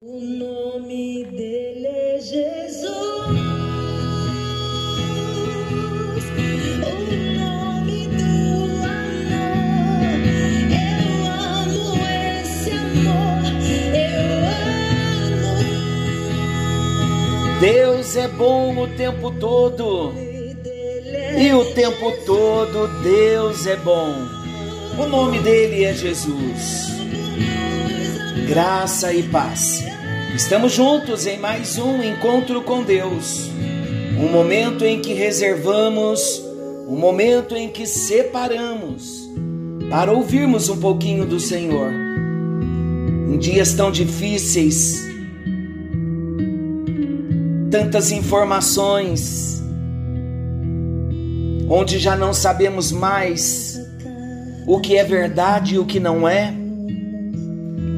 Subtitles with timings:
[0.00, 2.78] O nome dele é Jesus.
[3.26, 3.34] O
[7.36, 10.06] nome do amor.
[10.70, 13.42] Eu amo esse amor.
[13.92, 14.38] Eu
[17.50, 17.58] amo.
[17.60, 20.14] Deus é bom o tempo todo.
[21.36, 24.14] E o tempo todo Deus é bom.
[24.96, 26.87] O nome dele é Jesus.
[28.48, 29.84] Graça e paz.
[30.34, 33.50] Estamos juntos em mais um encontro com Deus.
[34.18, 36.42] Um momento em que reservamos,
[36.88, 39.28] um momento em que separamos
[39.90, 41.92] para ouvirmos um pouquinho do Senhor.
[43.28, 44.98] Em dias tão difíceis,
[47.70, 49.62] tantas informações,
[51.68, 53.78] onde já não sabemos mais
[54.66, 56.54] o que é verdade e o que não é,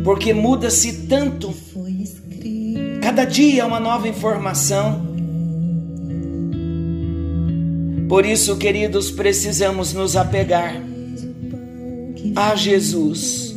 [0.04, 1.54] porque muda-se tanto.
[3.02, 5.08] Cada dia é uma nova informação.
[8.08, 10.82] Por isso, queridos, precisamos nos apegar
[12.34, 13.56] a Jesus,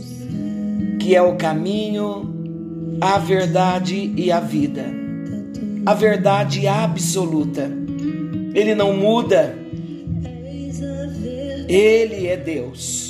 [1.00, 4.86] que é o caminho, a verdade e a vida.
[5.86, 7.70] A verdade absoluta.
[8.54, 9.58] Ele não muda.
[11.68, 13.03] Ele é Deus.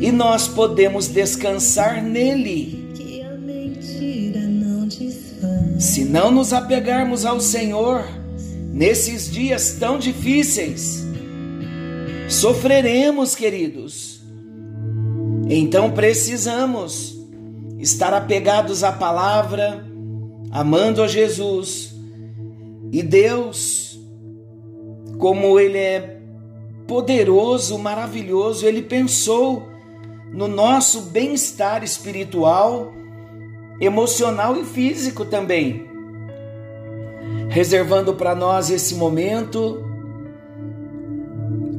[0.00, 2.88] E nós podemos descansar nele.
[5.78, 8.04] Se não nos apegarmos ao Senhor
[8.72, 11.04] nesses dias tão difíceis,
[12.28, 14.22] sofreremos, queridos.
[15.48, 17.18] Então precisamos
[17.78, 19.84] estar apegados à palavra,
[20.50, 21.94] amando a Jesus.
[22.90, 24.00] E Deus,
[25.18, 26.20] como Ele é
[26.86, 29.69] poderoso, maravilhoso, Ele pensou
[30.32, 32.92] no nosso bem-estar espiritual,
[33.80, 35.88] emocional e físico também,
[37.48, 39.84] reservando para nós esse momento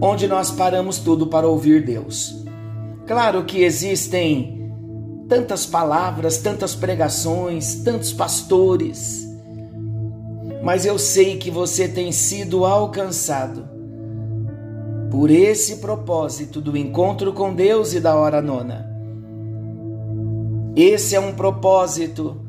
[0.02, 2.44] onde nós paramos tudo para ouvir Deus.
[3.08, 4.74] Claro que existem
[5.30, 9.26] tantas palavras, tantas pregações, tantos pastores,
[10.62, 13.81] mas eu sei que você tem sido alcançado
[15.12, 18.90] por esse propósito do encontro com Deus e da hora nona.
[20.74, 22.40] Esse é um propósito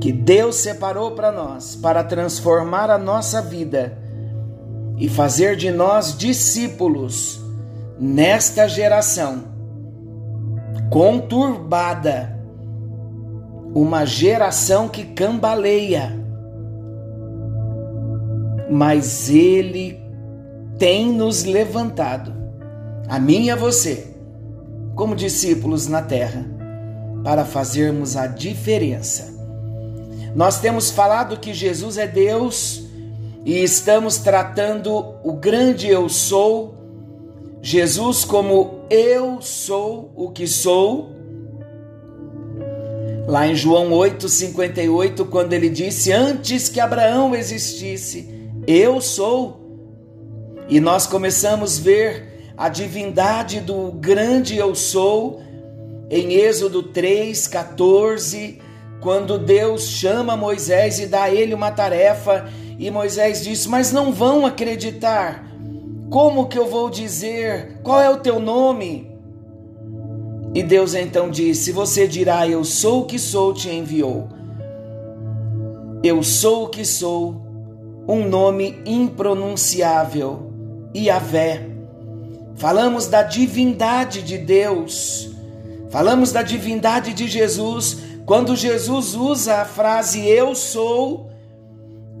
[0.00, 3.96] que Deus separou para nós para transformar a nossa vida
[4.98, 7.40] e fazer de nós discípulos
[8.00, 9.44] nesta geração
[10.90, 12.38] conturbada,
[13.74, 16.20] uma geração que cambaleia.
[18.70, 20.01] Mas Ele
[20.82, 22.34] tem nos levantado,
[23.08, 24.04] a mim e a você,
[24.96, 26.44] como discípulos na terra,
[27.22, 29.32] para fazermos a diferença.
[30.34, 32.82] Nós temos falado que Jesus é Deus
[33.44, 36.74] e estamos tratando o grande eu sou,
[37.62, 41.12] Jesus como eu sou o que sou.
[43.28, 49.61] Lá em João 8,58, quando ele disse: Antes que Abraão existisse, eu sou.
[50.72, 55.42] E nós começamos a ver a divindade do grande eu sou
[56.08, 58.58] em Êxodo 3:14,
[58.98, 64.14] quando Deus chama Moisés e dá a ele uma tarefa, e Moisés diz: "Mas não
[64.14, 65.46] vão acreditar.
[66.08, 67.78] Como que eu vou dizer?
[67.82, 69.14] Qual é o teu nome?"
[70.54, 74.26] E Deus então disse: Você dirá: Eu sou o que sou, te enviou.
[76.02, 77.42] Eu sou o que sou,
[78.08, 80.50] um nome impronunciável
[80.94, 81.66] Yahvé.
[82.56, 85.30] Falamos da divindade de Deus.
[85.90, 87.98] Falamos da divindade de Jesus.
[88.24, 91.30] Quando Jesus usa a frase eu sou,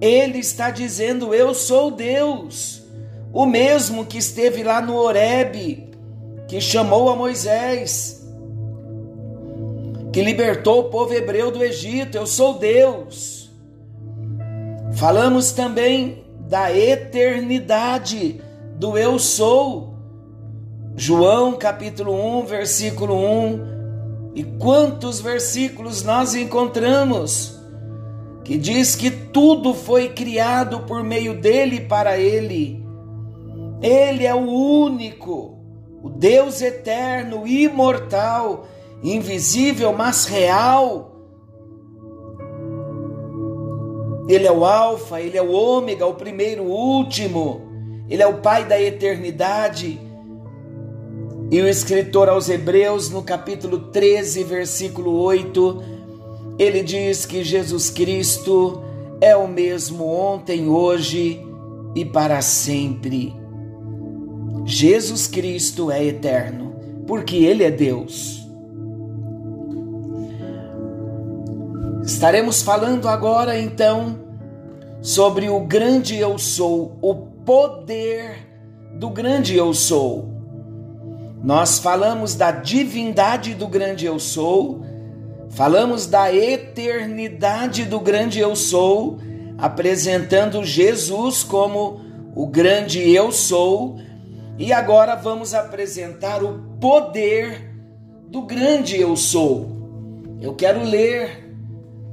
[0.00, 2.82] ele está dizendo eu sou Deus.
[3.32, 5.90] O mesmo que esteve lá no Horebe,
[6.48, 8.22] que chamou a Moisés,
[10.12, 13.50] que libertou o povo hebreu do Egito, eu sou Deus.
[14.92, 18.42] Falamos também da eternidade
[18.82, 19.94] do eu sou.
[20.96, 24.32] João capítulo 1, versículo 1.
[24.34, 27.56] E quantos versículos nós encontramos
[28.42, 32.84] que diz que tudo foi criado por meio dele para ele.
[33.80, 35.60] Ele é o único,
[36.02, 38.66] o Deus eterno, imortal,
[39.00, 41.22] invisível, mas real.
[44.28, 47.71] Ele é o Alfa, ele é o Ômega, o primeiro, o último.
[48.12, 49.98] Ele é o Pai da eternidade.
[51.50, 55.82] E o escritor aos Hebreus, no capítulo 13, versículo 8,
[56.58, 58.82] ele diz que Jesus Cristo
[59.18, 61.42] é o mesmo ontem, hoje
[61.94, 63.34] e para sempre.
[64.66, 66.74] Jesus Cristo é eterno,
[67.06, 68.46] porque Ele é Deus.
[72.04, 74.20] Estaremos falando agora então
[75.00, 78.48] sobre o grande eu sou, o poder
[78.94, 80.28] do grande eu sou.
[81.42, 84.84] Nós falamos da divindade do grande eu sou,
[85.50, 89.18] falamos da eternidade do grande eu sou,
[89.58, 92.00] apresentando Jesus como
[92.34, 93.98] o grande eu sou,
[94.56, 97.74] e agora vamos apresentar o poder
[98.28, 99.68] do grande eu sou.
[100.40, 101.52] Eu quero ler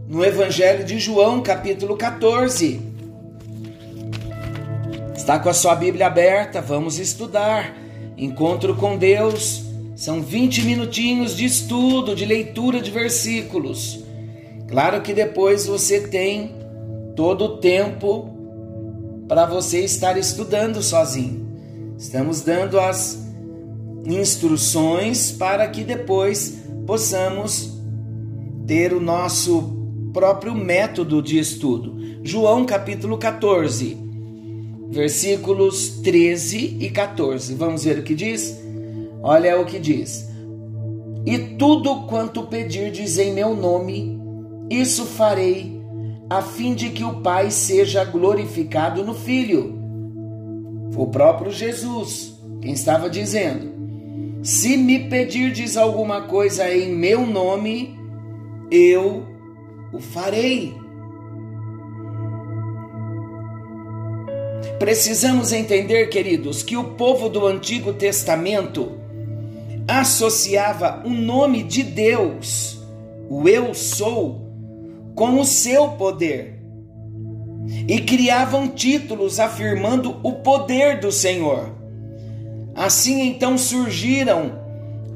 [0.08, 2.89] no Evangelho de João, capítulo 14.
[5.30, 7.78] Está com a sua Bíblia aberta, vamos estudar.
[8.18, 9.62] Encontro com Deus.
[9.96, 14.04] São 20 minutinhos de estudo, de leitura de versículos.
[14.68, 16.56] Claro que depois você tem
[17.16, 18.28] todo o tempo
[19.28, 21.48] para você estar estudando sozinho.
[21.96, 23.24] Estamos dando as
[24.08, 27.80] instruções para que depois possamos
[28.66, 32.00] ter o nosso próprio método de estudo.
[32.24, 34.09] João capítulo 14,
[34.90, 37.56] versículos 13 e 14.
[37.56, 38.60] Vamos ver o que diz?
[39.22, 40.28] Olha o que diz.
[41.26, 44.20] E tudo quanto pedirdes em meu nome,
[44.70, 45.80] isso farei,
[46.30, 49.80] a fim de que o Pai seja glorificado no Filho
[50.96, 53.72] o próprio Jesus, quem estava dizendo:
[54.44, 57.98] Se me pedirdes alguma coisa em meu nome,
[58.70, 59.26] eu
[59.94, 60.76] o farei.
[64.80, 68.98] Precisamos entender, queridos, que o povo do Antigo Testamento
[69.86, 72.80] associava o nome de Deus,
[73.30, 74.50] o Eu Sou,
[75.14, 76.60] com o seu poder
[77.88, 81.72] e criavam títulos afirmando o poder do Senhor.
[82.74, 84.60] Assim então surgiram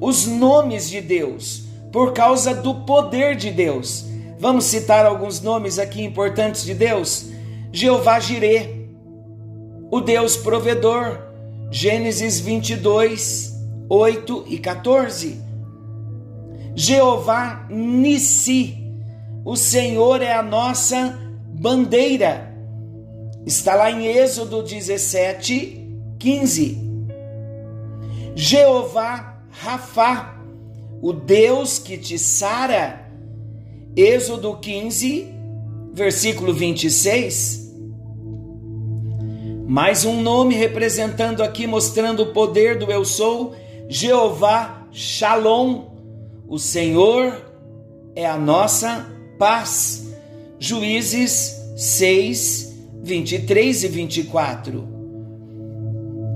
[0.02, 4.06] os nomes de Deus por causa do poder de Deus.
[4.38, 7.30] Vamos citar alguns nomes aqui importantes de Deus:
[7.72, 8.83] Jeová Jirê,
[9.94, 11.20] o Deus provedor,
[11.70, 13.54] Gênesis 22,
[13.88, 15.40] 8 e 14.
[16.74, 18.76] Jeová Nissi,
[19.46, 21.16] o Senhor é a nossa
[21.48, 22.52] bandeira.
[23.46, 26.82] Está lá em Êxodo 17, 15.
[28.34, 30.40] Jeová Rafá,
[31.04, 33.12] o Deus que te sara.
[33.96, 35.28] Êxodo 15,
[35.94, 37.63] versículo 26.
[39.66, 43.56] Mais um nome representando aqui, mostrando o poder do Eu Sou,
[43.88, 45.86] Jeová Shalom.
[46.48, 47.42] O Senhor
[48.14, 50.14] é a nossa paz.
[50.60, 54.88] Juízes 6, 23 e 24.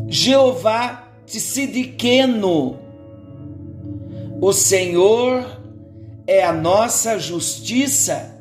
[0.07, 2.79] Jeová Tsidiqueno,
[4.39, 5.45] o Senhor
[6.25, 8.33] é a nossa justiça.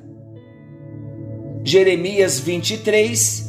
[1.64, 3.45] Jeremias 23,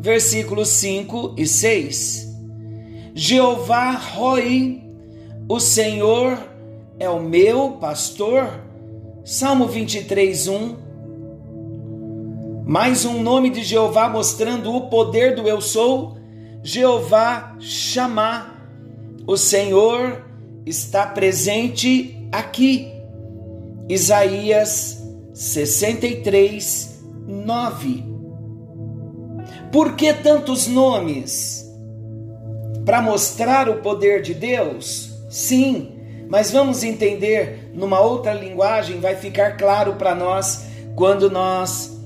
[0.00, 2.28] versículos 5 e 6.
[3.14, 4.82] Jeová Roi,
[5.48, 6.38] o Senhor
[6.98, 8.48] é o meu pastor.
[9.24, 10.90] Salmo 23, 1
[12.70, 16.16] mais um nome de Jeová mostrando o poder do eu sou,
[16.62, 18.64] Jeová chamar.
[19.26, 20.24] O Senhor
[20.64, 22.92] está presente aqui.
[23.88, 25.02] Isaías
[25.34, 28.09] 63, 9.
[29.72, 31.68] Por que tantos nomes?
[32.84, 35.10] Para mostrar o poder de Deus?
[35.28, 35.92] Sim,
[36.28, 41.98] mas vamos entender numa outra linguagem, vai ficar claro para nós quando nós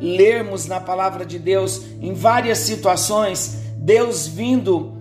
[0.00, 4.92] lermos na palavra de Deus em várias situações, Deus vindo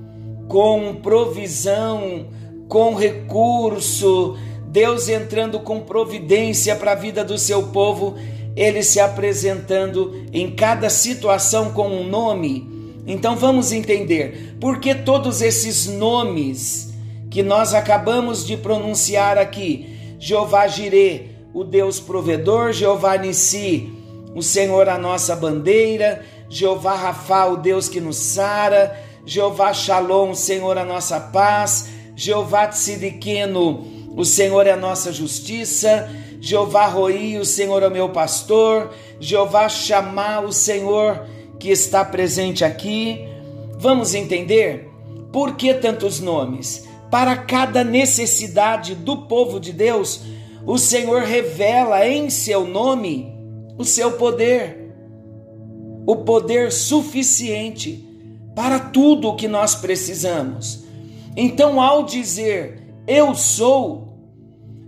[0.48, 2.28] com provisão,
[2.68, 8.16] com recurso, Deus entrando com providência para a vida do seu povo,
[8.60, 13.02] ele se apresentando em cada situação com um nome.
[13.08, 16.94] Então vamos entender por que todos esses nomes
[17.32, 23.94] que nós acabamos de pronunciar aqui: Jeová Jirê, o Deus provedor, Jeová Nissi,
[24.36, 28.94] o Senhor a nossa bandeira, Jeová Rafa, o Deus que nos sara,
[29.26, 33.86] Jeová Shalom, o Senhor a nossa paz, Jeová Tsidiqueno,
[34.18, 36.10] o Senhor é a nossa justiça,
[36.42, 41.26] Jeová Roi, o Senhor é meu pastor, Jeová Chamar, o Senhor
[41.60, 43.20] que está presente aqui.
[43.78, 44.90] Vamos entender
[45.32, 46.88] por que tantos nomes?
[47.12, 50.22] Para cada necessidade do povo de Deus,
[50.66, 53.34] o Senhor revela em seu nome
[53.78, 54.94] o seu poder,
[56.06, 58.06] o poder suficiente
[58.56, 60.84] para tudo o que nós precisamos.
[61.36, 64.09] Então, ao dizer eu sou,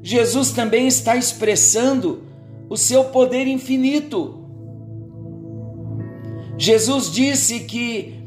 [0.02, 2.24] Jesus também está expressando
[2.70, 4.46] o seu poder infinito.
[6.58, 8.22] Jesus disse que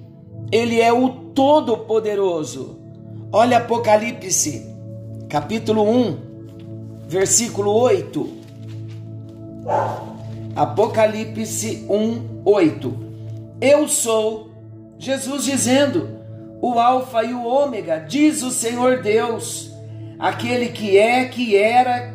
[0.52, 2.78] ele é o Todo-Poderoso.
[3.32, 4.64] Olha Apocalipse,
[5.28, 6.18] capítulo 1,
[7.08, 8.28] versículo 8.
[10.54, 12.94] Apocalipse 1, 8.
[13.60, 14.50] Eu sou,
[14.98, 16.08] Jesus dizendo,
[16.60, 19.73] o Alfa e o Ômega, diz o Senhor Deus,
[20.24, 22.14] aquele que é, que era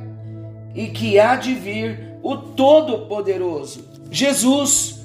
[0.74, 3.88] e que há de vir, o Todo-Poderoso.
[4.10, 5.00] Jesus.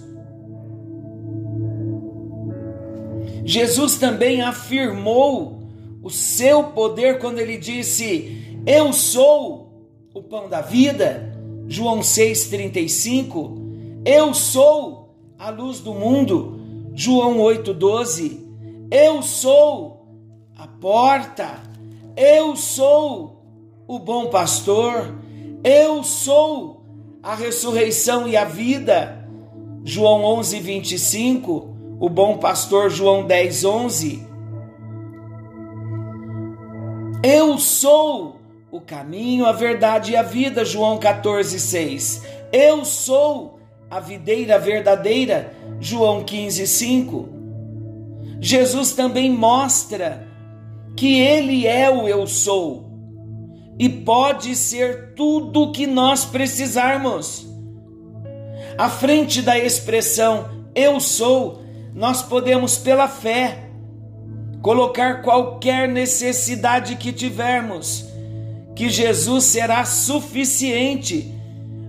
[3.44, 5.68] Jesus também afirmou
[6.02, 11.30] o seu poder quando ele disse: Eu sou o pão da vida.
[11.68, 14.00] João 6,35.
[14.06, 16.58] Eu sou a luz do mundo.
[16.94, 18.40] João 8,12.
[18.90, 20.08] Eu sou
[20.56, 21.73] a porta.
[22.16, 23.42] Eu sou
[23.88, 25.14] o bom pastor.
[25.64, 26.84] Eu sou
[27.22, 29.26] a ressurreição e a vida.
[29.84, 31.68] João 11, 25.
[31.98, 34.26] O bom pastor, João 10, 11.
[37.22, 38.36] Eu sou
[38.70, 42.22] o caminho, a verdade e a vida, João 14, 6.
[42.52, 43.58] Eu sou
[43.90, 47.28] a videira verdadeira, João 15, 5.
[48.40, 50.33] Jesus também mostra
[50.96, 52.84] que Ele é o Eu sou
[53.78, 57.46] e pode ser tudo o que nós precisarmos.
[58.78, 61.62] À frente da expressão Eu sou,
[61.94, 63.70] nós podemos, pela fé,
[64.60, 68.04] colocar qualquer necessidade que tivermos,
[68.74, 71.32] que Jesus será suficiente,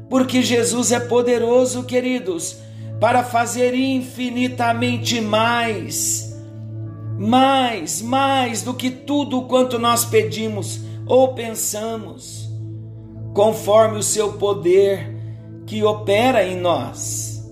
[0.09, 2.57] porque Jesus é poderoso, queridos,
[2.99, 6.24] para fazer infinitamente mais,
[7.17, 12.49] mais, mais do que tudo quanto nós pedimos ou pensamos,
[13.33, 15.15] conforme o seu poder
[15.65, 17.43] que opera em nós.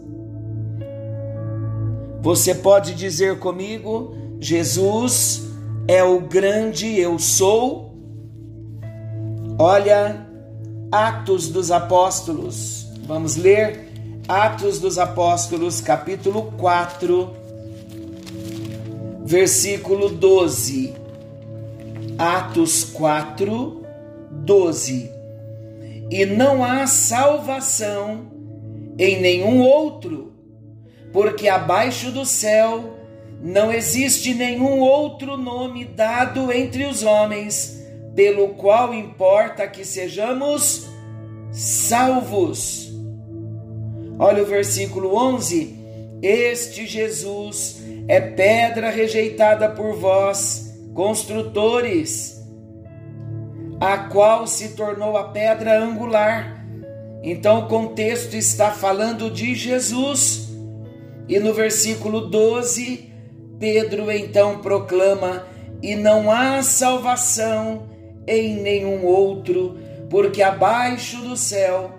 [2.22, 5.44] Você pode dizer comigo, Jesus
[5.88, 7.94] é o grande eu sou.
[9.60, 10.26] Olha,
[10.92, 12.88] Atos dos Apóstolos.
[13.06, 13.92] Vamos ler
[14.28, 17.43] Atos dos Apóstolos, capítulo 4,
[19.24, 20.94] versículo 12.
[22.18, 23.82] Atos 4,
[24.32, 25.12] 12.
[26.12, 28.32] E não há salvação
[28.98, 30.34] em nenhum outro,
[31.12, 32.98] porque abaixo do céu
[33.42, 37.82] não existe nenhum outro nome dado entre os homens
[38.16, 40.88] pelo qual importa que sejamos
[41.52, 42.92] salvos.
[44.20, 45.83] Olha o versículo 11:
[46.24, 52.42] Este Jesus é pedra rejeitada por vós, construtores,
[53.78, 56.66] a qual se tornou a pedra angular.
[57.22, 60.48] Então o contexto está falando de Jesus.
[61.28, 63.12] E no versículo 12,
[63.60, 65.46] Pedro então proclama:
[65.82, 67.90] E não há salvação
[68.26, 69.78] em nenhum outro,
[70.10, 71.92] porque abaixo do céu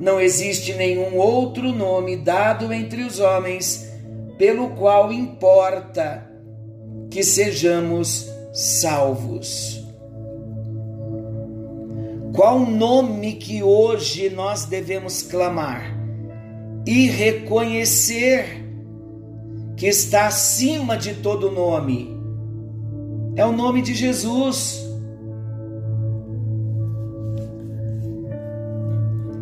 [0.00, 3.92] não existe nenhum outro nome dado entre os homens
[4.38, 6.26] pelo qual importa
[7.10, 9.84] que sejamos salvos.
[12.34, 15.94] Qual nome que hoje nós devemos clamar
[16.86, 18.60] e reconhecer
[19.76, 22.14] que está acima de todo nome.
[23.34, 24.89] É o nome de Jesus.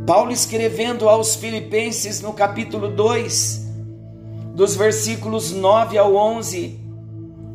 [0.08, 3.66] Paulo escrevendo aos Filipenses no capítulo 2,
[4.54, 6.80] dos versículos 9 ao 11,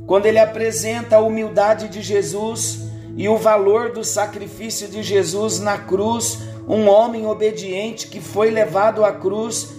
[0.05, 2.81] quando ele apresenta a humildade de Jesus
[3.17, 9.03] e o valor do sacrifício de Jesus na cruz, um homem obediente que foi levado
[9.03, 9.73] à cruz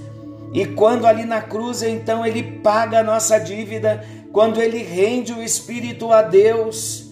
[0.52, 5.40] e quando ali na cruz, então ele paga a nossa dívida, quando ele rende o
[5.40, 7.04] espírito a Deus,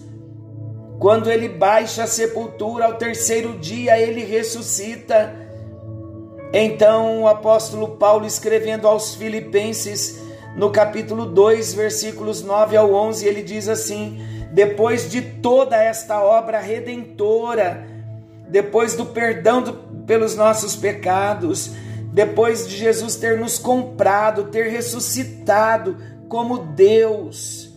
[0.99, 5.41] quando ele baixa a sepultura, ao terceiro dia ele ressuscita.
[6.53, 10.21] Então o apóstolo Paulo, escrevendo aos Filipenses,
[10.55, 16.59] no capítulo 2, versículos 9 ao 11, ele diz assim: Depois de toda esta obra
[16.59, 17.87] redentora,
[18.47, 19.73] depois do perdão do,
[20.05, 21.71] pelos nossos pecados,
[22.13, 25.97] depois de Jesus ter nos comprado, ter ressuscitado
[26.29, 27.73] como Deus.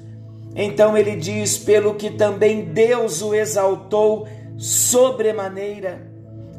[0.54, 4.28] Então ele diz: pelo que também Deus o exaltou
[4.58, 6.14] sobremaneira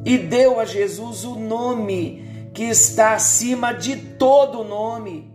[0.06, 5.32] e deu a Jesus o nome que está acima de todo nome,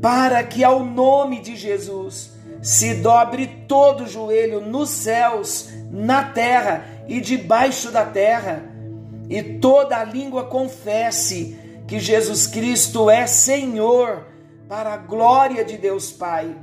[0.00, 7.20] para que ao nome de Jesus se dobre todo joelho nos céus, na terra e
[7.20, 8.62] debaixo da terra,
[9.28, 14.26] e toda língua confesse que Jesus Cristo é Senhor,
[14.68, 16.54] para a glória de Deus Pai.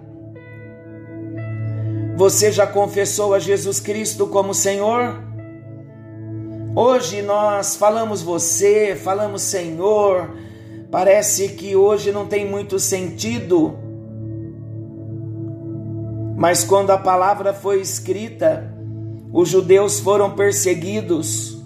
[2.15, 5.24] Você já confessou a Jesus Cristo como Senhor?
[6.77, 10.35] Hoje nós falamos você, falamos Senhor,
[10.91, 13.79] parece que hoje não tem muito sentido.
[16.35, 18.75] Mas quando a palavra foi escrita,
[19.31, 21.63] os judeus foram perseguidos,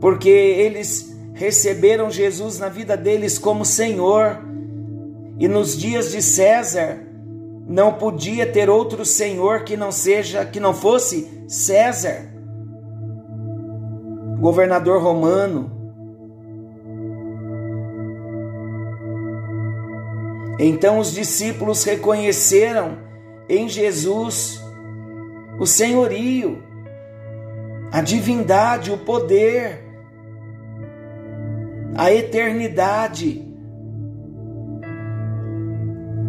[0.00, 4.38] porque eles receberam Jesus na vida deles como Senhor.
[5.36, 7.00] E nos dias de César,
[7.66, 12.33] não podia ter outro senhor que não seja, que não fosse César,
[14.44, 15.70] governador romano.
[20.58, 22.98] Então os discípulos reconheceram
[23.48, 24.62] em Jesus
[25.58, 26.62] o senhorio,
[27.90, 29.82] a divindade, o poder,
[31.96, 33.50] a eternidade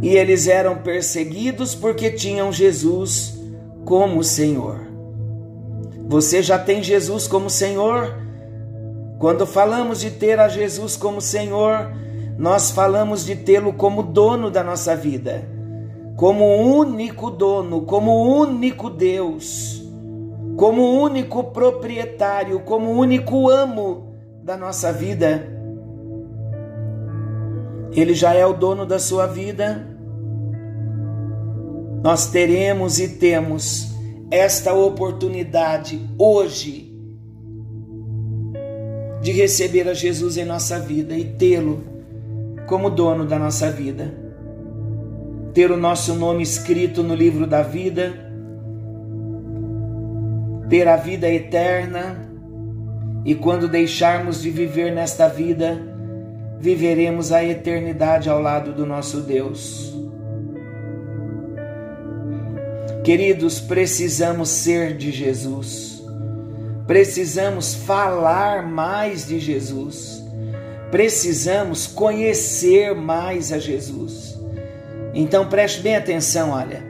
[0.02, 3.38] e eles eram perseguidos porque tinham Jesus
[3.84, 4.95] como Senhor.
[6.08, 8.16] Você já tem Jesus como Senhor?
[9.20, 11.92] Quando falamos de ter a Jesus como Senhor,
[12.38, 15.48] nós falamos de tê-lo como dono da nossa vida,
[16.16, 16.46] como
[16.78, 19.82] único dono, como único Deus,
[20.58, 25.48] como único proprietário, como único amo da nossa vida.
[27.94, 29.96] Ele já é o dono da sua vida
[32.06, 33.95] nós teremos e temos
[34.30, 36.94] esta oportunidade hoje
[39.22, 41.84] de receber a Jesus em nossa vida e tê-lo
[42.68, 44.14] como dono da nossa vida.
[45.54, 48.14] Ter o nosso nome escrito no livro da vida,
[50.70, 52.30] ter a vida eterna
[53.24, 55.82] e quando deixarmos de viver nesta vida,
[56.60, 60.05] viveremos a eternidade ao lado do nosso Deus.
[63.06, 66.02] Queridos, precisamos ser de Jesus,
[66.88, 70.24] precisamos falar mais de Jesus,
[70.90, 74.36] precisamos conhecer mais a Jesus.
[75.14, 76.84] Então preste bem atenção, olha.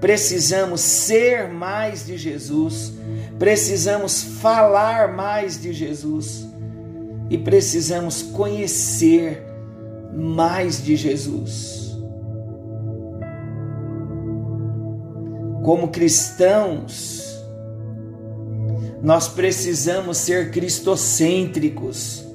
[0.00, 2.94] Precisamos ser mais de Jesus,
[3.38, 6.46] precisamos falar mais de Jesus
[7.28, 9.42] e precisamos conhecer
[10.14, 11.87] mais de Jesus.
[15.68, 17.44] Como cristãos,
[19.02, 22.26] nós precisamos ser cristocêntricos,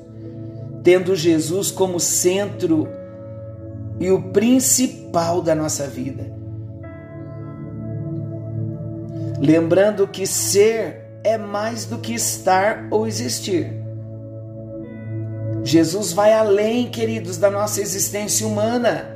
[0.84, 2.88] tendo Jesus como centro
[4.00, 6.32] e o principal da nossa vida.
[9.40, 13.74] Lembrando que ser é mais do que estar ou existir.
[15.64, 19.10] Jesus vai além, queridos, da nossa existência humana.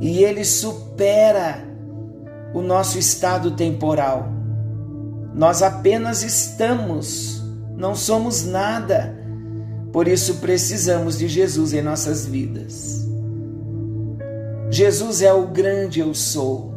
[0.00, 1.68] E ele supera
[2.52, 4.28] o nosso estado temporal.
[5.34, 7.42] Nós apenas estamos,
[7.76, 9.18] não somos nada.
[9.92, 13.08] Por isso precisamos de Jesus em nossas vidas.
[14.70, 16.74] Jesus é o grande eu sou,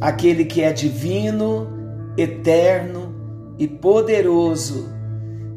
[0.00, 1.68] aquele que é divino,
[2.16, 3.14] eterno
[3.56, 4.88] e poderoso.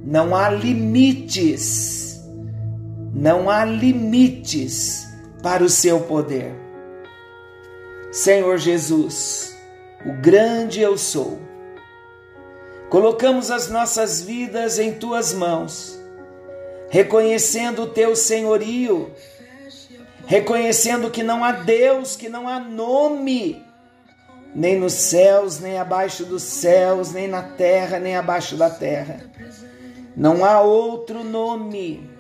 [0.04, 2.22] Não há limites,
[3.14, 5.08] não há limites
[5.42, 6.61] para o seu poder.
[8.12, 9.58] Senhor Jesus,
[10.06, 11.40] o grande eu sou.
[12.90, 15.98] Colocamos as nossas vidas em tuas mãos,
[16.90, 19.14] reconhecendo o teu senhorio,
[20.26, 23.66] reconhecendo que não há Deus, que não há nome,
[24.54, 29.22] nem nos céus, nem abaixo dos céus, nem na terra, nem abaixo da terra.
[30.18, 32.11] Não há outro nome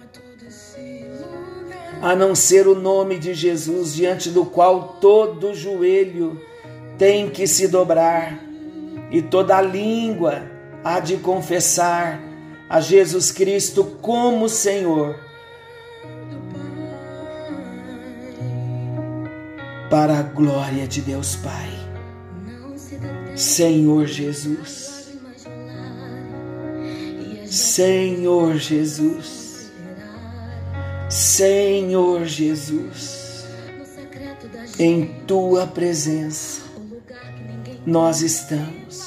[2.01, 6.41] a não ser o nome de Jesus, diante do qual todo joelho
[6.97, 8.43] tem que se dobrar
[9.11, 10.43] e toda língua
[10.83, 12.19] há de confessar
[12.69, 15.15] a Jesus Cristo como Senhor.
[19.89, 21.69] Para a glória de Deus Pai,
[23.35, 25.11] Senhor Jesus,
[27.45, 29.40] Senhor Jesus.
[31.41, 33.47] Senhor Jesus,
[34.77, 36.61] em tua presença
[37.83, 39.01] nós estamos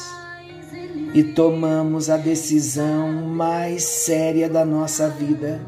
[1.14, 5.60] e tomamos a decisão mais séria da nossa vida,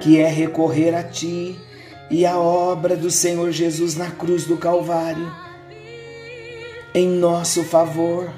[0.00, 1.60] que é recorrer a Ti
[2.10, 5.30] e à obra do Senhor Jesus na cruz do Calvário,
[6.94, 8.32] em nosso favor,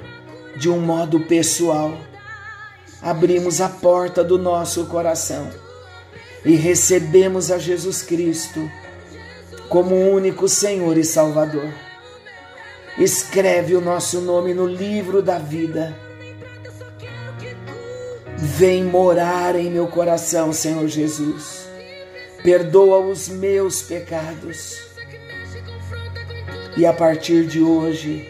[0.57, 1.97] de um modo pessoal.
[3.01, 5.63] Abrimos a porta do nosso coração
[6.45, 8.69] e recebemos a Jesus Cristo
[9.67, 11.73] como único Senhor e Salvador
[12.97, 15.95] escreve o nosso nome no livro da vida.
[18.37, 21.67] Vem morar em meu coração, Senhor Jesus.
[22.43, 24.77] Perdoa os meus pecados.
[26.77, 28.29] E a partir de hoje,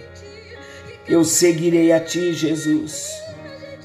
[1.07, 3.09] eu seguirei a Ti, Jesus.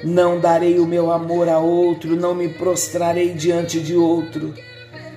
[0.03, 4.55] Não darei o meu amor a outro, não me prostrarei diante de outro,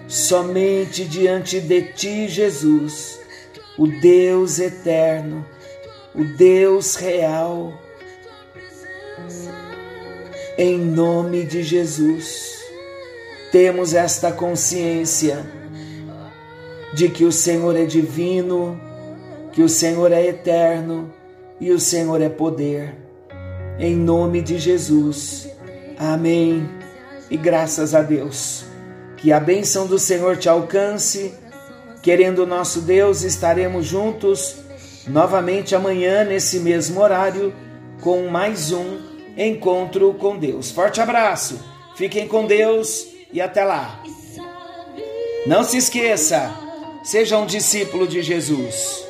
[0.08, 3.20] somente diante de Ti, Jesus,
[3.78, 5.46] o Deus eterno
[6.16, 7.74] o Deus real.
[10.58, 12.64] Em nome de Jesus,
[13.52, 15.44] temos esta consciência
[16.94, 18.80] de que o Senhor é divino,
[19.52, 21.12] que o Senhor é eterno
[21.60, 23.03] e o Senhor é poder.
[23.80, 25.50] Em nome de Jesus.
[25.98, 26.70] Amém.
[27.30, 28.66] E graças a Deus.
[29.18, 31.34] Que a bênção do Senhor te alcance.
[32.02, 34.58] Querendo nosso Deus, estaremos juntos
[35.08, 37.54] novamente amanhã, nesse mesmo horário,
[38.02, 39.00] com mais um
[39.38, 40.72] encontro com Deus.
[40.72, 41.60] Forte abraço,
[41.96, 44.02] fiquem com Deus e até lá.
[45.48, 46.54] Não se esqueça,
[47.04, 49.06] seja um discípulo de Jesus.